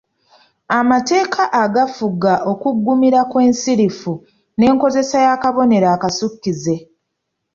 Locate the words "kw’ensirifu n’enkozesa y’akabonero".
3.31-5.87